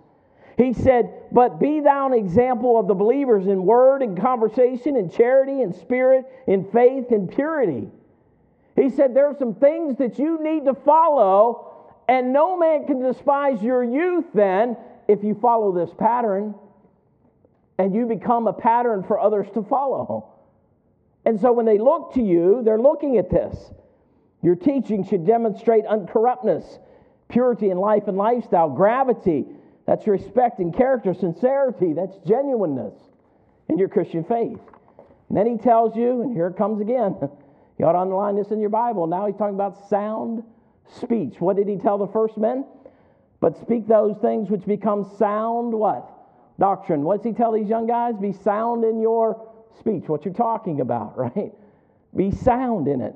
[0.57, 5.11] He said, But be thou an example of the believers in word and conversation, in
[5.11, 7.91] charity, in spirit, in faith, in purity.
[8.77, 13.01] He said, There are some things that you need to follow, and no man can
[13.01, 14.77] despise your youth then
[15.09, 16.55] if you follow this pattern
[17.79, 20.33] and you become a pattern for others to follow.
[21.25, 23.57] And so when they look to you, they're looking at this.
[24.43, 26.79] Your teaching should demonstrate uncorruptness,
[27.29, 29.45] purity in life and lifestyle, gravity,
[29.87, 32.95] that's respect and character, sincerity, that's genuineness
[33.69, 34.59] in your Christian faith.
[35.29, 37.17] And then he tells you, and here it comes again.
[37.79, 39.07] You ought to underline this in your Bible.
[39.07, 40.43] Now he's talking about sound
[40.89, 41.41] speech.
[41.41, 42.65] What did he tell the first men?
[43.41, 46.11] But speak those things which become sound what?
[46.59, 47.03] Doctrine.
[47.03, 48.15] What's he tell these young guys?
[48.17, 49.47] Be sound in your
[49.79, 51.53] speech, what you're talking about, right?
[52.15, 53.15] Be sound in it.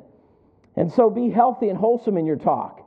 [0.76, 2.86] And so be healthy and wholesome in your talk.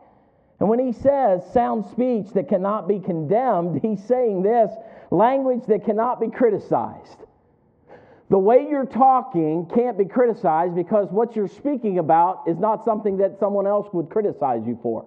[0.60, 4.72] And when he says sound speech that cannot be condemned, he's saying this
[5.12, 7.18] language that cannot be criticized.
[8.34, 13.18] The way you're talking can't be criticized because what you're speaking about is not something
[13.18, 15.06] that someone else would criticize you for.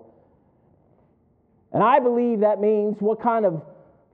[1.72, 3.64] And I believe that means what kind of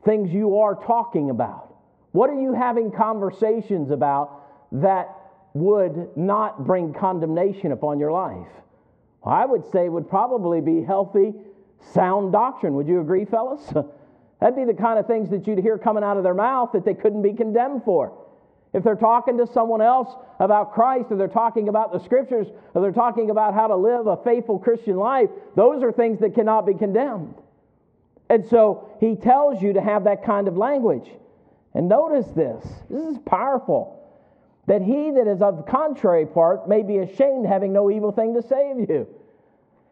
[0.06, 1.74] things you are talking about.
[2.12, 4.46] What are you having conversations about
[4.80, 5.14] that
[5.52, 8.48] would not bring condemnation upon your life?
[9.22, 11.34] Well, I would say would probably be healthy,
[11.92, 12.72] sound doctrine.
[12.76, 13.74] Would you agree, fellas?
[14.40, 16.86] That'd be the kind of things that you'd hear coming out of their mouth that
[16.86, 18.21] they couldn't be condemned for.
[18.72, 22.80] If they're talking to someone else about Christ, or they're talking about the scriptures, or
[22.80, 26.66] they're talking about how to live a faithful Christian life, those are things that cannot
[26.66, 27.34] be condemned.
[28.30, 31.10] And so he tells you to have that kind of language.
[31.74, 33.98] And notice this this is powerful.
[34.68, 38.34] That he that is of the contrary part may be ashamed, having no evil thing
[38.34, 39.06] to say of you.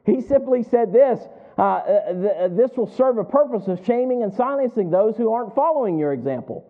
[0.07, 1.21] He simply said this
[1.59, 5.33] uh, uh, th- uh, this will serve a purpose of shaming and silencing those who
[5.33, 6.65] aren't following your example.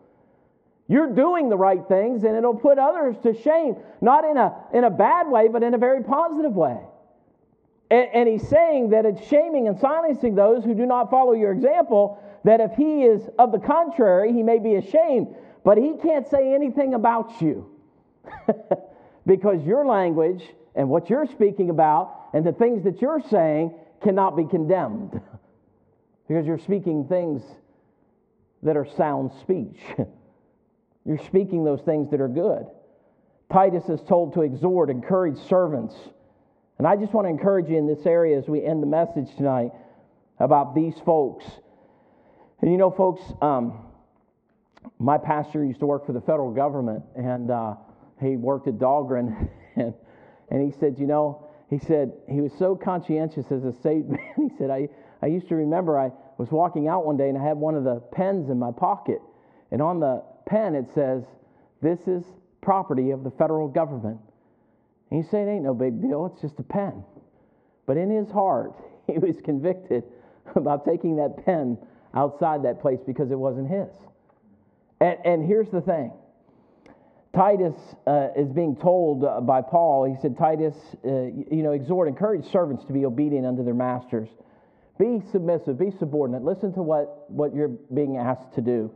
[0.91, 4.83] You're doing the right things, and it'll put others to shame, not in a, in
[4.83, 6.81] a bad way, but in a very positive way.
[7.93, 11.53] And, and he's saying that it's shaming and silencing those who do not follow your
[11.53, 15.29] example, that if he is of the contrary, he may be ashamed,
[15.65, 17.71] but he can't say anything about you.
[19.27, 20.43] because your language
[20.75, 23.73] and what you're speaking about and the things that you're saying
[24.03, 25.21] cannot be condemned.
[26.27, 27.43] because you're speaking things
[28.65, 29.79] that are sound speech.
[31.05, 32.67] You're speaking those things that are good.
[33.53, 35.95] Titus is told to exhort, encourage servants.
[36.79, 39.35] And I just want to encourage you in this area as we end the message
[39.37, 39.73] tonight
[40.39, 41.45] about these folks.
[42.61, 43.87] And you know, folks, um,
[44.99, 47.75] my pastor used to work for the federal government, and uh,
[48.21, 49.95] he worked at Dahlgren, and,
[50.51, 54.35] and he said, you know, he said he was so conscientious as a saved man.
[54.37, 54.89] He said, I,
[55.23, 57.85] I used to remember I was walking out one day and I had one of
[57.85, 59.21] the pens in my pocket,
[59.71, 61.23] and on the pen it says,
[61.83, 62.25] This is
[62.63, 64.19] property of the federal government.
[65.11, 67.05] And you say it ain't no big deal, it's just a pen.
[67.87, 68.75] But in his heart,
[69.07, 70.05] he was convicted
[70.55, 71.79] about taking that pen
[72.15, 73.89] outside that place because it wasn't his.
[75.01, 76.13] And, and here's the thing
[77.35, 77.75] Titus
[78.07, 80.75] uh, is being told uh, by Paul, he said, Titus,
[81.05, 81.09] uh,
[81.51, 84.29] you know, exhort, encourage servants to be obedient unto their masters.
[84.99, 86.43] Be submissive, be subordinate.
[86.43, 88.93] Listen to what, what you're being asked to do.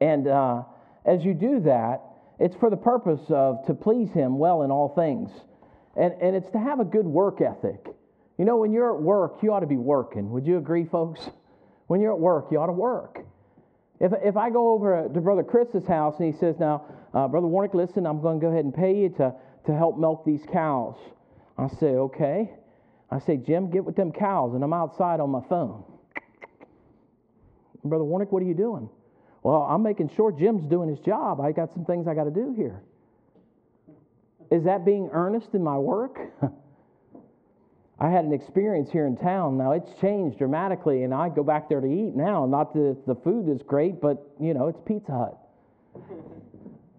[0.00, 0.62] And uh,
[1.04, 2.02] as you do that,
[2.38, 5.30] it's for the purpose of to please Him well in all things.
[5.96, 7.86] And, and it's to have a good work ethic.
[8.38, 10.30] You know, when you're at work, you ought to be working.
[10.30, 11.28] Would you agree, folks?
[11.88, 13.20] When you're at work, you ought to work.
[14.00, 17.48] If, if I go over to Brother Chris's house and he says, Now, uh, Brother
[17.48, 19.34] Warnick, listen, I'm going to go ahead and pay you to,
[19.66, 20.96] to help milk these cows.
[21.58, 22.50] I say, Okay.
[23.10, 24.54] I say, Jim, get with them cows.
[24.54, 25.84] And I'm outside on my phone.
[27.84, 28.88] Brother Warnick, what are you doing?
[29.42, 31.40] Well, I'm making sure Jim's doing his job.
[31.40, 32.82] I got some things I got to do here.
[34.50, 36.18] Is that being earnest in my work?
[38.00, 39.58] I had an experience here in town.
[39.58, 42.46] Now it's changed dramatically, and I go back there to eat now.
[42.46, 45.38] Not that the food is great, but you know, it's Pizza Hut.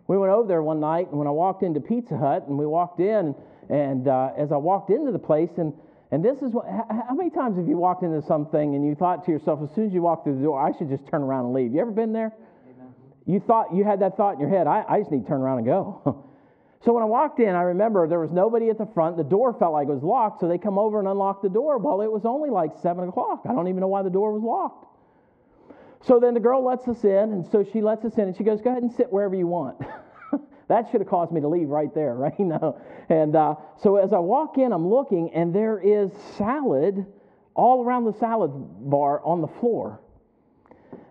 [0.08, 2.68] we went over there one night, and when I walked into Pizza Hut, and we
[2.68, 3.36] walked in,
[3.70, 5.74] and uh, as I walked into the place, and
[6.12, 9.26] and this is what, how many times have you walked into something and you thought
[9.26, 11.46] to yourself, as soon as you walk through the door, I should just turn around
[11.46, 11.74] and leave?
[11.74, 12.34] You ever been there?
[12.70, 12.94] Amen.
[13.26, 15.42] You thought, you had that thought in your head, I, I just need to turn
[15.42, 16.28] around and go.
[16.84, 19.16] So when I walked in, I remember there was nobody at the front.
[19.16, 21.78] The door felt like it was locked, so they come over and unlock the door.
[21.78, 23.44] Well, it was only like 7 o'clock.
[23.48, 24.88] I don't even know why the door was locked.
[26.04, 28.44] So then the girl lets us in, and so she lets us in, and she
[28.44, 29.80] goes, Go ahead and sit wherever you want.
[30.72, 32.40] that should have caused me to leave right there, right?
[32.40, 32.80] No.
[33.10, 37.06] And uh, so as I walk in, I'm looking, and there is salad
[37.54, 38.52] all around the salad
[38.90, 40.00] bar on the floor.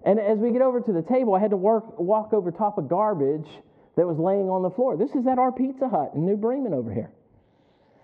[0.03, 2.79] And as we get over to the table, I had to work, walk over top
[2.79, 3.49] of garbage
[3.97, 4.97] that was laying on the floor.
[4.97, 7.11] This is at our Pizza Hut in New Bremen over here.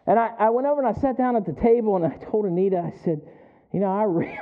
[0.06, 2.44] And I, I went over and I sat down at the table and I told
[2.44, 3.22] Anita, I said,
[3.72, 4.38] you know, I really,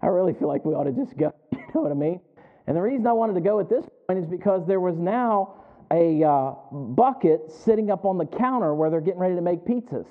[0.00, 1.32] I really feel like we ought to just go.
[1.52, 2.20] You know what I mean?
[2.66, 5.65] And the reason I wanted to go at this point is because there was now
[5.90, 10.06] a uh, bucket sitting up on the counter where they're getting ready to make pizzas.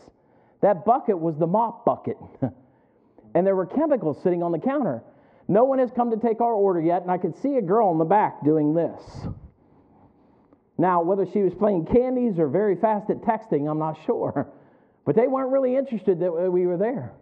[0.61, 2.17] That bucket was the mop bucket.
[3.35, 5.03] and there were chemicals sitting on the counter.
[5.47, 7.91] No one has come to take our order yet, and I could see a girl
[7.91, 9.01] in the back doing this.
[10.77, 14.47] Now, whether she was playing candies or very fast at texting, I'm not sure.
[15.05, 17.13] But they weren't really interested that we were there.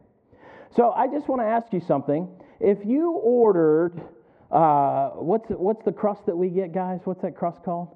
[0.74, 2.30] So I just want to ask you something.
[2.62, 4.02] If you ordered,
[4.50, 7.02] uh, what's, what's the crust that we get, guys?
[7.04, 7.94] What's that crust called?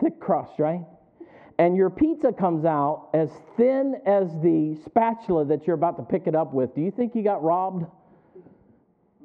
[0.00, 0.58] Thick crust.
[0.58, 0.80] Right?
[1.58, 3.28] And your pizza comes out as
[3.58, 6.74] thin as the spatula that you're about to pick it up with.
[6.74, 7.84] Do you think you got robbed?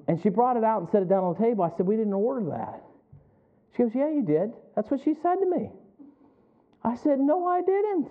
[0.07, 1.63] And she brought it out and set it down on the table.
[1.63, 2.83] I said, We didn't order that.
[3.75, 4.51] She goes, Yeah, you did.
[4.75, 5.69] That's what she said to me.
[6.83, 8.09] I said, No, I didn't.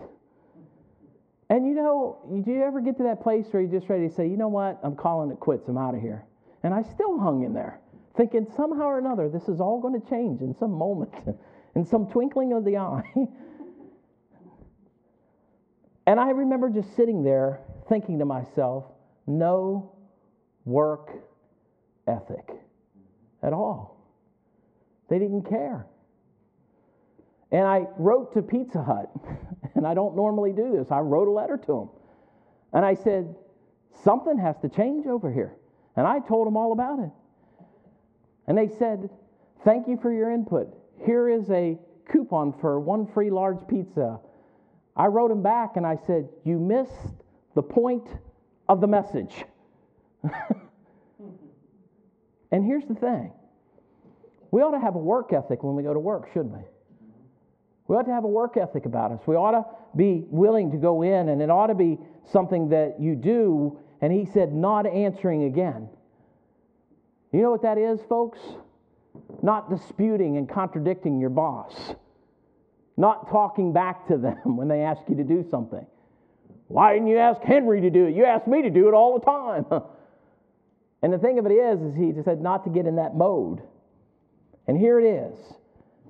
[1.51, 4.15] And you know, do you ever get to that place where you're just ready to
[4.15, 4.81] say, You know what?
[4.83, 5.69] I'm calling it quits.
[5.69, 6.25] I'm out of here.
[6.63, 7.79] And I still hung in there,
[8.17, 11.13] thinking somehow or another this is all going to change in some moment,
[11.75, 13.03] in some twinkling of the eye.
[16.07, 18.85] and I remember just sitting there thinking to myself,
[19.27, 19.93] No
[20.65, 21.11] work
[22.07, 22.51] ethic
[23.43, 24.01] at all.
[25.09, 25.87] They didn't care.
[27.53, 29.11] And I wrote to Pizza Hut,
[29.75, 30.91] and I don't normally do this.
[30.91, 31.91] I wrote a letter to them.
[32.73, 33.35] And I said,
[34.03, 35.55] Something has to change over here.
[35.97, 37.11] And I told them all about it.
[38.47, 39.09] And they said,
[39.65, 40.75] Thank you for your input.
[41.05, 41.79] Here is a
[42.11, 44.19] coupon for one free large pizza.
[44.97, 47.15] I wrote him back and I said, You missed
[47.55, 48.07] the point
[48.69, 49.45] of the message.
[52.51, 53.33] and here's the thing
[54.51, 56.63] we ought to have a work ethic when we go to work, shouldn't we?
[57.87, 59.21] We ought to have a work ethic about us.
[59.27, 59.65] We ought to
[59.97, 61.99] be willing to go in, and it ought to be
[62.33, 63.79] something that you do.
[64.01, 65.89] And he said, not answering again.
[67.33, 68.39] You know what that is, folks?
[69.43, 71.95] Not disputing and contradicting your boss,
[72.97, 75.87] not talking back to them when they ask you to do something.
[76.69, 78.15] Why didn't you ask Henry to do it?
[78.15, 79.67] You asked me to do it all the time.
[81.03, 83.15] and the thing of it is, is he just said not to get in that
[83.15, 83.61] mode.
[84.67, 85.37] And here it is.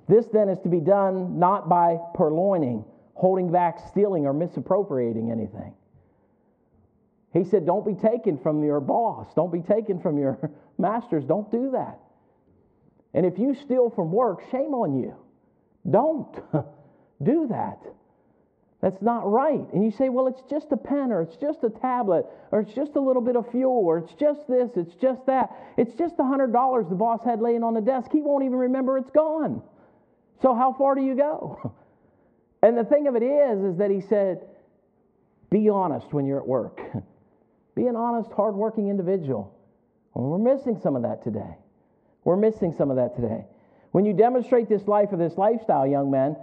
[0.07, 2.85] This then is to be done not by purloining,
[3.15, 5.73] holding back, stealing, or misappropriating anything.
[7.33, 9.27] He said, Don't be taken from your boss.
[9.35, 11.25] Don't be taken from your masters.
[11.25, 11.99] Don't do that.
[13.15, 15.15] And if you steal from work, shame on you.
[15.89, 16.33] Don't
[17.23, 17.79] do that.
[18.81, 19.65] That's not right.
[19.73, 22.73] And you say, well, it's just a pen, or it's just a tablet, or it's
[22.73, 25.49] just a little bit of fuel, or it's just this, it's just that.
[25.77, 28.11] It's just a $100 the boss had laying on the desk.
[28.11, 29.63] He won't even remember it's gone.
[30.41, 31.73] So how far do you go?
[32.63, 34.41] And the thing of it is, is that he said,
[35.51, 36.81] be honest when you're at work.
[37.75, 39.53] be an honest, hardworking individual.
[40.15, 41.57] And we're missing some of that today.
[42.25, 43.45] We're missing some of that today.
[43.91, 46.35] When you demonstrate this life or this lifestyle, young men,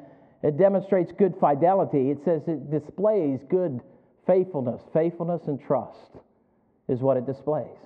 [0.42, 2.10] it demonstrates good fidelity.
[2.10, 3.80] It says it displays good
[4.26, 4.80] faithfulness.
[4.94, 6.16] Faithfulness and trust
[6.88, 7.76] is what it displays.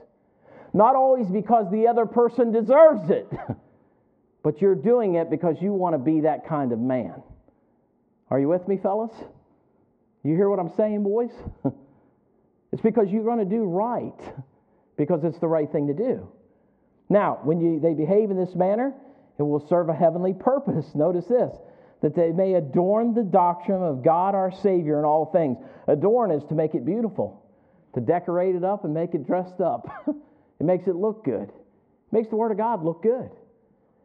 [0.72, 3.28] Not always because the other person deserves it,
[4.42, 7.22] but you're doing it because you want to be that kind of man.
[8.30, 9.12] Are you with me, fellas?
[10.22, 11.30] You hear what I'm saying, boys?
[12.72, 14.20] it's because you're going to do right,
[14.96, 16.28] because it's the right thing to do.
[17.08, 18.92] Now, when you, they behave in this manner,
[19.38, 20.86] it will serve a heavenly purpose.
[20.94, 21.54] Notice this
[22.02, 25.56] that they may adorn the doctrine of God our Savior in all things.
[25.88, 27.42] Adorn is to make it beautiful,
[27.94, 29.88] to decorate it up and make it dressed up.
[30.06, 33.30] it makes it look good, it makes the Word of God look good.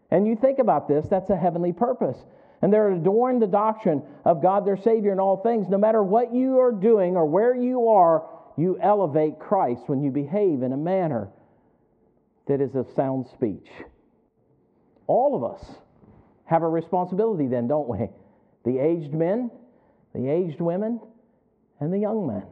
[0.10, 2.18] And you think about this, that's a heavenly purpose.
[2.62, 5.68] And they're adorn the doctrine of God their Savior in all things.
[5.68, 8.24] No matter what you are doing or where you are,
[8.56, 11.30] you elevate Christ when you behave in a manner
[12.48, 13.68] that is of sound speech.
[15.08, 15.64] All of us
[16.46, 18.10] have a responsibility then, don't we?
[18.66, 19.52] The aged men,
[20.14, 21.00] the aged women,
[21.80, 22.44] and the young men.